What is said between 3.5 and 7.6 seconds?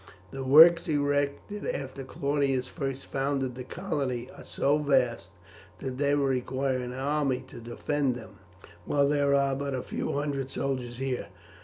the colony are so vast that they would require an army to